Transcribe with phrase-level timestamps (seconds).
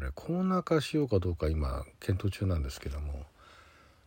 [0.00, 3.26] これコーナー化しようかどうか今検討中なんですけども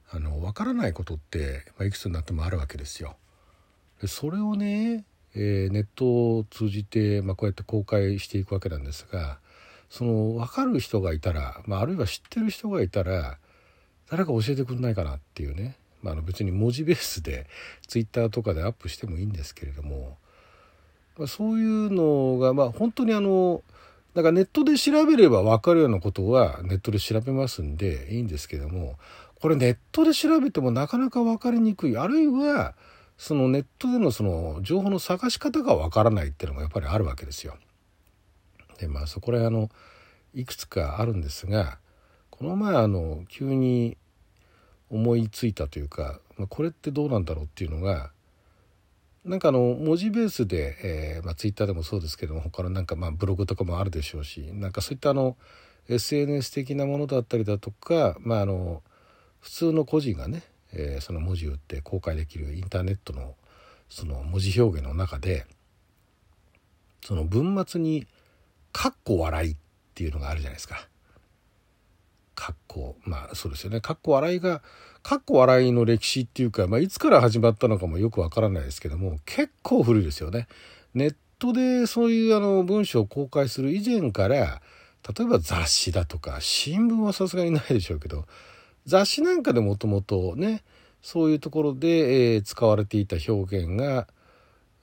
[0.10, 3.16] あの分からないことって、まあ、いくつになってもあるわけですよ。
[4.02, 6.06] でそれをね、えー、ネット
[6.38, 9.38] を通じて、まあ、こうやって公開していくわけなんですが
[9.92, 13.38] その分かる人がいたら、まあ、あるいは知ってる人がいたら
[14.10, 17.46] 誰か教えてくんないかなっていうね、まあ、あの別に文字ベースで
[17.86, 20.18] ツイッターとかでアップしてもいいんですけれども、
[21.20, 23.62] まあ、そういうのが、まあ、本当にあの
[24.16, 28.96] なんかネットで調べれば分かるようなことはネットで調べますんでいいんですけども
[29.42, 32.76] これネットで調べてもなかなか分かりにくいあるいは
[33.18, 37.58] そのネットでのその情報の探し方が分からないっていうのがやっぱりあるわけですよ。
[38.80, 39.70] でまあそこらあの
[40.34, 41.78] いくつかあるんですが
[42.30, 43.98] この前あの急に
[44.90, 48.12] 思いついたというか、まあ、これってどうなんだろうっていうのが
[49.26, 55.38] なんかあの文字ベースで、えーまあ、ツイッターでもそうですけども他のなんかまあブログとかもあるでしょうしなんかそういったあの
[55.88, 58.84] SNS 的なものだったりだとか、まあ、あの
[59.40, 60.44] 普通の個人がね、
[60.74, 63.36] えー、その文字を打って公開できるインターネットの
[63.90, 65.46] その文字表現の中で
[67.06, 68.08] その文末に
[68.72, 69.56] 「かっこ笑い」っ
[69.94, 70.88] ていうのがあるじゃないですか。
[72.44, 74.62] かっこまあそうですよねかっこ笑いが
[75.02, 80.48] かっこ笑いの歴史っていうか、まあ、いつから始まったのかもよくわからないですけども結構古いですよね。
[80.94, 84.62] ネットでそういうあの文章を公開する以前から
[85.18, 88.26] 例えば雑誌だとか新聞はさすがにないでしょうけど
[88.86, 90.64] 雑誌なんかでもともとね
[91.02, 94.10] そういうところで、えー、使われていた表現が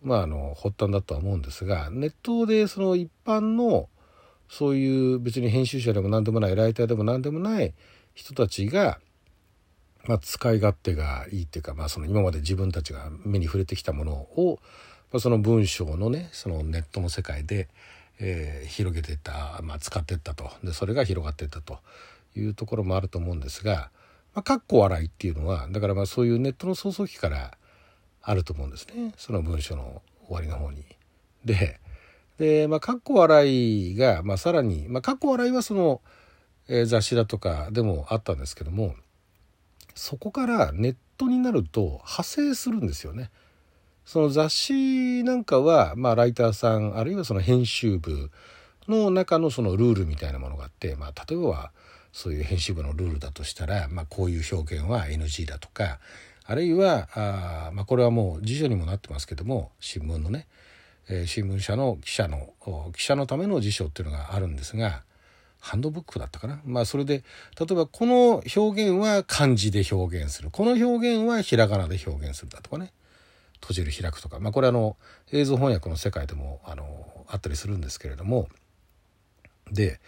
[0.00, 3.89] まああの発端だとは思うんですがネットでその一般の
[4.50, 7.72] そういう別に編集者でも何でもないライターでも何でもない
[8.14, 8.98] 人たちが
[10.06, 14.58] まあ、使い勝手がいいっていうか、まあ、その今まで自分たちが目に触れてきたものを、
[15.12, 17.68] まあ、その文章のねそのネットの世界で、
[18.18, 20.50] えー、広げていった、まあ、使っていったと。
[20.64, 21.78] でそれが広がっていったと。
[22.36, 23.90] いうところもあると思うんですが
[24.34, 27.56] 「まあ、かっこ笑い」っていうのはだからまあそういうネットの創造期から
[28.22, 29.12] あると思うんですね。
[29.16, 30.84] その文章の終わりの方に。
[31.44, 31.80] で
[32.40, 36.00] で、まあ、かっこ笑いが、まあ、さらに、まあ、かっこ笑いはその、
[36.68, 38.94] えー、雑誌だとかでもあったんですけども
[39.94, 43.30] そこからネットになると派生するんですよね。
[44.06, 48.30] その雑誌なんかは、まあ、ライターさんあるいはその編集部
[48.88, 51.72] の中のそのルールみたいなものがあって、まあ、例えば
[52.10, 55.98] そういう編集部のルールだとしたら、まあ、こういう表現は NG だとか
[56.46, 60.46] あるいはあ、まあ、これはもう辞書にもなってますけども新聞のね、
[61.08, 62.52] え、新聞社の記者の
[62.96, 65.02] 記者のための辞書っていうのがあるんですが
[65.60, 66.60] ハンドブックだったかな。
[66.64, 67.22] まあそれで、
[67.58, 70.50] 例えばこの表現は漢字で表現する。
[70.50, 72.92] この表現はひらがなで表現するだとかね。
[73.60, 74.40] 閉じる開くとか。
[74.40, 74.96] まあこれあの
[75.32, 78.48] 映像翻訳の世界でもあのあったりするんですけれども。
[79.70, 80.00] で、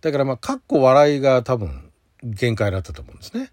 [0.00, 1.90] だからまあかっこ笑いが多分
[2.22, 3.50] 限界だったと思うんですね。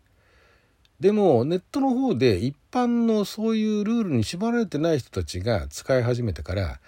[1.00, 6.80] でもネットの方で一般のそういうルールに縛られてない人たちが使い始めてから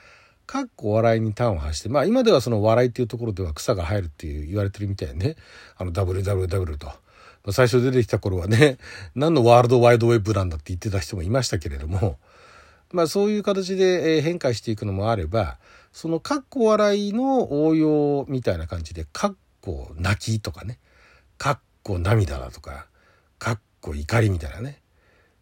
[0.47, 5.35] かっこ笑いに端を発して、まあ今ではその笑いっていうところでは草が生えるっていう言われてるみたいね。
[5.77, 6.91] あの WWW と。
[7.51, 8.79] 最初出てきた頃はね、
[9.13, 12.17] 何のワールドワイドウェブなんだって言ってた人もいましたけれども、
[12.91, 15.59] まあそういう形で変化していくのもあれば、
[15.91, 20.79] そのかっこ笑いの応用みたいな感じで、かっこ泣きとかね、
[21.37, 22.87] かっこ涙だとか、
[23.79, 24.81] かっこ怒りみたいなね。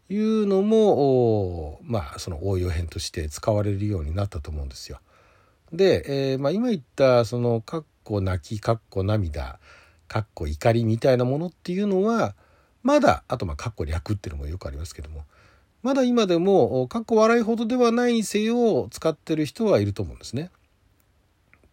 [0.09, 4.99] いうのもまあその応用編として使われるようになったと思うんですよ。
[5.73, 9.59] で、えー、まあ、今言ったその「かっこ泣き」「かっこ涙」
[10.07, 12.35] 「かっこ怒り」みたいなものっていうのは
[12.83, 15.25] まだあとまあ「かっこ略」っていうのもよくありますけども
[15.83, 20.51] まだ今でも「かっこ笑い」ほどではないにせよ使ってる人はいると思うんですね。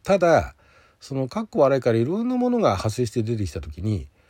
[0.03, 0.57] ただ
[1.01, 4.09] その「かっこ笑い」からいろんなものが派生して出てきた時に「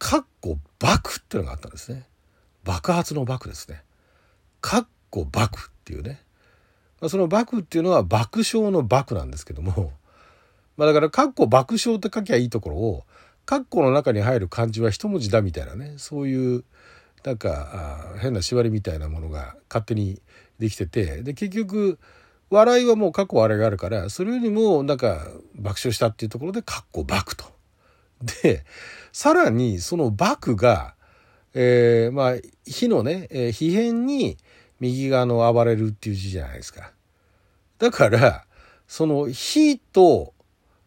[0.00, 2.06] かっこ爆」っていうのがあったんですね。
[2.64, 3.84] 爆発の爆ですね。
[4.60, 6.22] かっこ爆っていうね。
[7.00, 9.92] まあ、その爆っていうのは爆笑の爆なんですけども、
[10.76, 13.04] まあだからかっこ爆笑って書きゃいいところを、
[13.44, 16.64] かっこの中に入る漢字は一文字だみたいなね、そういう
[17.22, 20.20] なんか変な縛りみたいなものが勝手に
[20.58, 21.98] できてて、で結局、
[22.48, 25.26] 笑いはもうかっこ笑いがあるから、それよりもなんか
[25.56, 27.59] 爆笑したっていうところでかっこ爆と。
[28.22, 28.64] で、
[29.12, 30.94] さらにその爆が、
[31.54, 32.34] えー、まあ
[32.64, 34.36] 火のね、えー、火辺に
[34.78, 36.92] 右側の暴れるっていう字じゃないですか。
[37.78, 38.44] だから
[38.86, 40.34] その火と、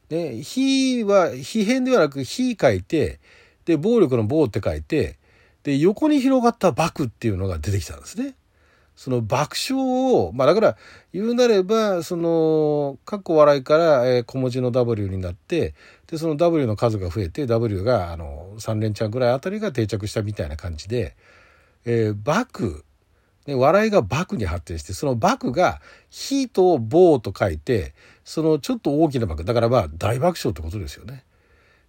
[0.10, 3.20] ね、火は火辺ではなく火書いて
[3.66, 5.18] で暴力の暴って書いて
[5.64, 8.36] で横に広がった爆っていうのが出てきたんですね。
[8.96, 9.84] その爆笑
[10.16, 10.78] を、まあだから
[11.14, 15.74] 言うなれば、その、かっこ笑いから、え、小文字の W になって、
[16.08, 21.16] で、その W の数が増えて、W が、あの、3連チャンぐらいあたりが定着したみたいな感じで、
[21.86, 22.86] えー、爆、
[23.48, 27.94] ね、笑いが爆に発展して、その爆が、火と棒と書いて、
[28.24, 31.26] そのちょっと大きな爆、だからまあ大爆笑ってことですよね。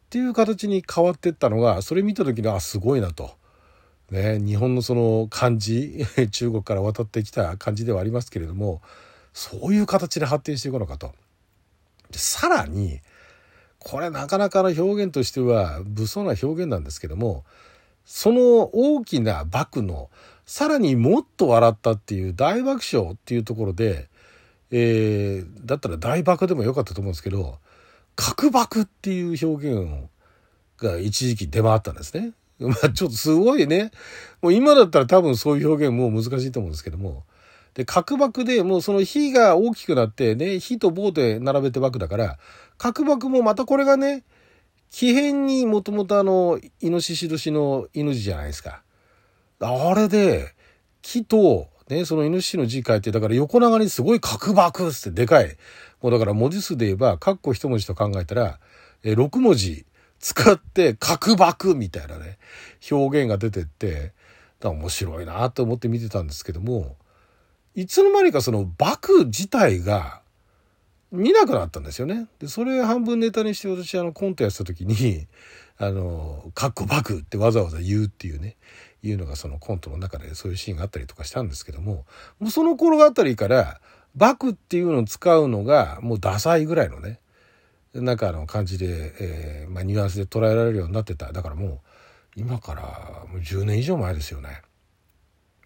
[0.07, 3.37] っていう形に変わってったのが、それ見た時に、あ、すごいなと。
[4.15, 8.81] ね、日本のその漢字 中国から渡ってきた感じではありますけれども
[9.33, 11.13] そういう形で発展していくのかと。
[12.13, 13.01] でさらに
[13.81, 17.45] これなかなかの表現としては物騒な表現なんですけども
[18.05, 20.11] その大きな爆の
[20.47, 24.09] さらにもっと笑ったっていう大爆笑っていうところで、
[24.71, 27.59] えー、だったら大爆でもよかったと思うんですけど
[28.15, 30.09] 核爆っていう表現
[30.79, 32.33] が一時期出回ったんですね。
[32.61, 33.91] まあちょっとすごいね。
[34.43, 37.25] もう今だったら多分そういう表現もう難しいと思うんですけども。
[37.75, 42.39] で、角爆でもうその火が大きくなってね、火と棒で並べて爆だから、
[42.79, 44.25] 角爆もまたこれがね、
[44.91, 48.83] 奇変にもともとあの、イノシシ年の犬字じゃないですか。
[49.61, 50.55] あれで、
[51.03, 55.57] 木と、ね、そのイノシシの字書いて、だから横長にすごい角爆ってでかい。
[56.01, 58.61] もうだから文字数で言えば、括弧一文字と考えたら、
[59.03, 59.85] え6文字
[60.25, 62.39] 使って角爆みたいなね、
[62.91, 64.15] 表現が出てって、
[64.63, 66.97] 面白いなと思って見てたんですけども、
[67.75, 70.23] いつの間にかその爆自体が
[71.13, 72.27] 見なくなったんですよね。
[72.39, 75.27] で、それ半分ネタにして私あのコントやってた時に、
[75.77, 78.57] あの、かっこ爆ってわざわざ言うっていうね、
[79.03, 82.07] いうのがそのコントの中でそういうシーンがあったりとかしたんですけども、
[82.39, 83.79] もうその頃あたりから、
[84.17, 87.21] 爆っていうのを使うのがもうダサいぐらいのね、
[87.95, 91.33] なんかの感じで、えー、まあ、ニュアンスで捉えられるようになってた。
[91.33, 91.81] だからもう、
[92.37, 94.63] 今からもう10年以上前ですよね。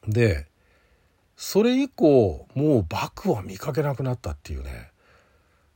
[0.07, 0.47] で、
[1.37, 4.91] それ以降、もうバクは見かけなくなったっていうね。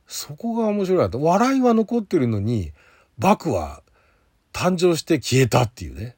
[0.07, 1.21] そこが面白いなと。
[1.21, 2.71] 笑いは残ってるのに、
[3.17, 3.81] バクは
[4.51, 6.15] 誕生して消えたっていうね。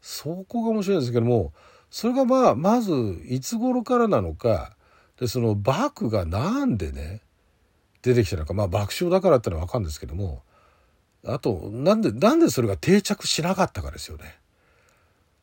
[0.00, 1.52] そこが面白いんですけども、
[1.90, 2.92] それがまあ、まず、
[3.28, 4.76] いつ頃からなのか、
[5.18, 7.20] で、そのバクがなんでね、
[8.04, 10.42] 出てきたのか、まあ爆笑だからってのはわかるんですけども、
[11.26, 14.36] あと、なんで、なんでそれが定着しなかったかですよね。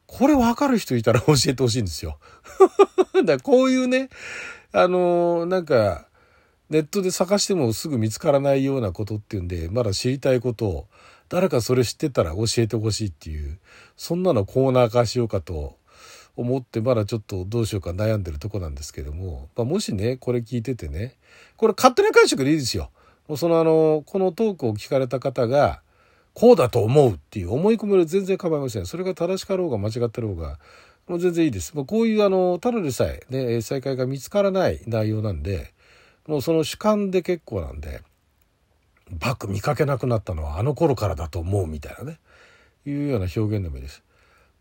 [0.05, 2.19] これわかる人いたら教えてほしいんですよ。
[3.25, 4.09] だこういうね、
[4.73, 6.07] あのー、なんか、
[6.69, 10.87] ネットで探してもすぐ見つからないようなことっていうんで、まだ知りたいことを、
[11.29, 13.57] 誰かそれ知ってたら教えてほしいっていう、
[13.97, 15.77] そんなのコーナー化しようかと
[16.35, 21.15] 思ってまだちょっとどうしようか悩んでるとこなんですけども、まあ、もしねこれ聞いててね
[21.57, 22.89] これ勝手な解釈でいいですよ。
[23.27, 25.81] もうそのあのこのトークを聞かれた方が
[26.33, 28.85] こうだと思うっていう思い込みで全然構いません。
[28.85, 30.59] それが正しかろうが間違ってろうが
[31.07, 31.73] もう全然いいです。
[31.75, 35.73] もうこういうあのただでさえね再会が見つからない内容なんで
[36.27, 38.01] もうその主観で結構なんで
[39.11, 42.19] バック見かけなくなったのはあの頃からだと思うみたいなね
[42.85, 44.03] いうような表現でもいいです。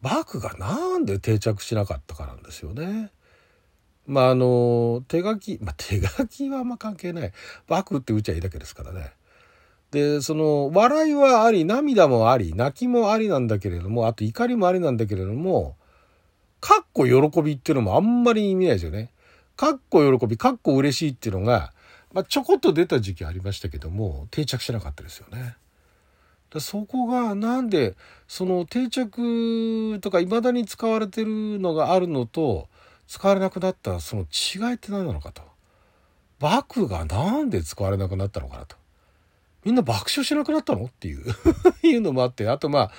[0.03, 3.11] バクがなんで定着しなかったかなんですよね。
[4.07, 7.33] まああの手書き、まあ、手書きはあんま関係ない。
[7.69, 9.13] バクって打っちゃいいだけですからね。
[9.91, 15.77] で、その笑いはあり、涙もあり、泣きもありなんだけれども、あと怒りもありなんだけれども、
[16.61, 19.13] かっこ喜びっていうのもあんまり意味ないですよね。
[19.57, 21.73] かっこ喜び、かっこ嬉しいっていうのが、
[22.13, 25.57] まあ、ちょこっと出た時期ありましたけども、定着しなかったですよね。
[26.59, 27.95] そこがなんで
[28.27, 32.69] その定着とか未だに使われてるのがあるのと
[33.07, 35.43] 使われなくなったその違いって何なのかと。
[36.41, 38.77] バクがなんで使われなくなったのかなと。
[39.65, 41.25] みんな爆笑しなくなったのっていう
[41.87, 42.93] いうのもあって、あとまあ、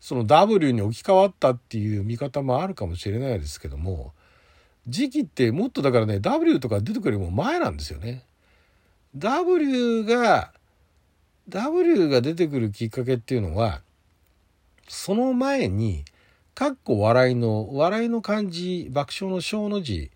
[0.00, 4.12] その W に置き換わったっていう見方もあるかもしれないですけども、
[4.88, 8.24] 時期ってもっとだからね、W とか出てくるよりも前なんですよね。
[9.14, 10.52] W が
[11.48, 13.80] W が出てくるきっかけっていうのは、
[14.86, 16.04] その前に、
[16.54, 20.10] かっこ笑いの、笑いの漢字、爆笑の小の字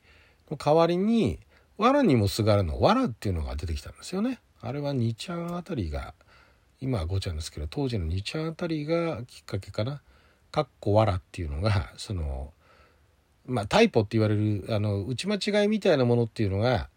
[0.50, 1.38] の代わりに、
[1.78, 4.40] わらにもすがるの、わらっていうのが出てきたんですよね。
[4.60, 6.14] あれは2ちゃんあたりが、
[6.80, 10.02] 今は5ちゃんですけど、当時の2ちゃんあたりがきっかけかな。
[10.50, 12.52] かっこわらっていうのが、その、
[13.46, 16.90] まあ、タイポって言われる、あの、打ち間違いみたいなものっていうのが、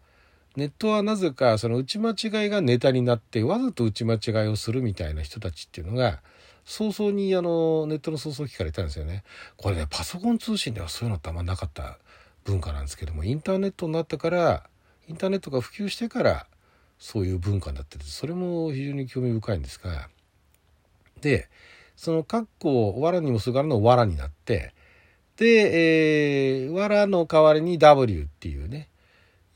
[0.56, 6.20] ネットはなぜかその打ち間違いがネタになってわざと打ち間違いをするみたいな人たちっていうのが
[6.64, 9.22] 早々にあのネットの早々聞かれたんですよね。
[9.56, 11.98] これねパソコン通信ではそういうのってあんまなかった
[12.44, 14.64] 文化なんですけどもインターネットになったから
[15.08, 16.46] インターネットが普及してから
[16.98, 20.08] そういう文化になっててそれも非常に興味深いんですが
[21.20, 21.48] で
[21.96, 24.72] その「かっこわらにもすがる」の「わら」になって
[25.36, 28.88] で、えー、わらの代わりに W っていうね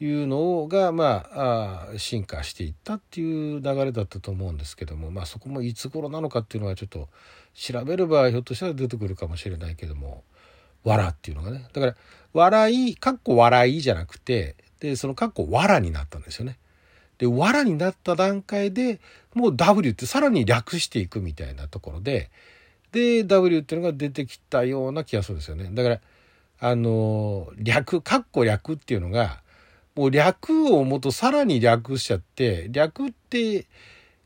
[0.00, 7.08] いうのがまああ進化していったっていう流れだったと思うんですけどもまあそこもいつ頃なのかっていうのはちょっと
[7.54, 10.24] 調べればひょっとしたら出てくるかもしれないけども
[10.84, 11.96] 「わら」っていうのがねだから
[12.32, 16.58] 「笑い」かっこ笑いじゃなくてでそのかっこ「わら」になったんですよね。
[17.20, 18.98] で、わらになった段階で
[19.34, 22.30] もう W ってさらに略していくみたいなところで、
[22.92, 25.70] で、W っていうのが出てきたような気がするんですよね。
[25.70, 26.00] だから、
[26.60, 29.42] あの、略、かっこ略っていうのが、
[30.00, 33.66] もう略をもとさらに略しちゃって、略って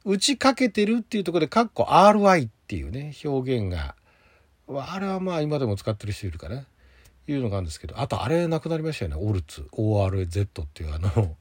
[0.04, 3.96] 打ちかけてるっていうところで、かっこ RY っていうね、表現が、
[4.68, 6.64] あれはまあ今でも使ってる人いるかな。
[7.26, 9.16] いうのがあるんですけど、あとあれなくなりましたよね。
[9.18, 11.36] オルツ、ORZ っていうあの、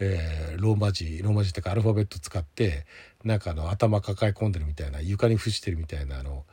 [0.00, 2.84] えー、ローマ字ローマ字っていうかアルファベット使って
[3.24, 6.44] なんかあの頭抱え込んでるみたいな床に伏してるみたいなあの、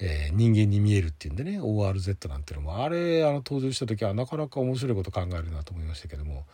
[0.00, 6.44] えー、人間に見えるっていうんでね ORZ なんていうのもあれあの登場した時はなかなか面白いこと考えるなと思いましたけども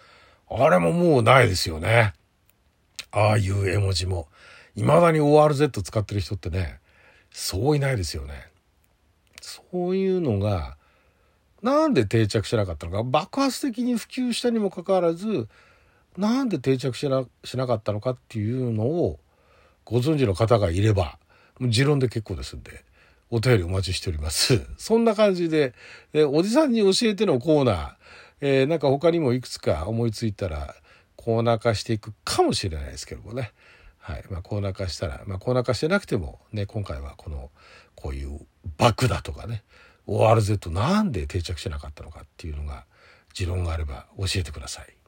[0.50, 2.12] あれももうないですよね。
[3.12, 4.26] ああいう絵文字も。
[4.76, 6.80] いまだに ORZ 使ってる人ってね
[7.30, 8.48] そういないですよね。
[9.40, 10.76] そういうのが
[11.62, 13.02] なんで定着しなかったのか。
[13.04, 15.48] 爆発的に普及したにもかかわらず
[16.16, 19.20] なんで定着しなしなかったのかっていうのを
[19.84, 21.18] ご存知の方がいれば
[21.60, 22.84] 持論で結構ですんで。
[23.30, 24.66] お便りお待ちしております。
[24.76, 25.74] そんな感じで、
[26.12, 27.94] えおじさんに教えてのコーナー、
[28.40, 30.74] えー、なんか他にもいくつか思いついたら
[31.16, 33.52] コーナー化していくかもしれないですけどもね。
[33.98, 34.24] はい。
[34.30, 37.50] まあコーナー化したら、まあコーナー化してなくてもね、今回はこの、
[37.94, 38.40] こういう
[38.78, 39.62] バックだとかね、
[40.06, 42.86] ORZ なんで定着しなかったのかっていうのが、
[43.34, 44.99] 持論があれば教えてください。